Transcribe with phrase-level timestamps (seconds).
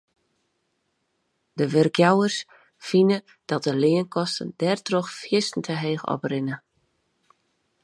[1.57, 2.37] De wurkjouwers
[2.89, 3.17] fine
[3.49, 6.55] dat de leankosten dêrtroch fierstente heech oprinne.